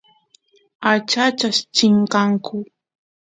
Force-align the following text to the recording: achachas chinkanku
achachas 0.91 1.57
chinkanku 1.75 2.55